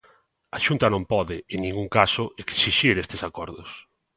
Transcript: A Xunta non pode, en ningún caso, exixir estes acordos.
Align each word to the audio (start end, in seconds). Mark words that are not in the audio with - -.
A 0.55 0.57
Xunta 0.65 0.87
non 0.93 1.03
pode, 1.13 1.35
en 1.53 1.59
ningún 1.65 1.87
caso, 1.97 2.23
exixir 2.43 2.95
estes 2.97 3.21
acordos. 3.29 3.69